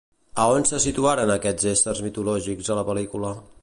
A 0.35 0.45
on 0.53 0.65
se 0.69 0.79
situaren 0.85 1.35
aquests 1.35 1.69
éssers 1.75 2.03
mitològics 2.09 2.75
a 2.77 2.83
la 2.83 2.91
pel·lícula? 2.93 3.37